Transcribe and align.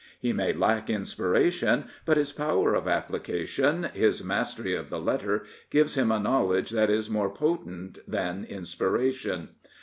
He 0.19 0.33
may 0.33 0.51
lack 0.51 0.89
inspiration, 0.89 1.85
but 2.05 2.17
his 2.17 2.31
power 2.31 2.73
of 2.73 2.87
application, 2.87 3.83
his 3.93 4.23
mastery 4.23 4.73
of 4.73 4.89
the 4.89 4.99
letter, 4.99 5.43
gives 5.69 5.93
him 5.95 6.11
a 6.11 6.19
knowledge 6.19 6.71
that 6.71 6.89
is 6.89 7.07
more 7.07 7.29
potent 7.29 7.99
than 8.07 8.43
inspiration. 8.45 9.49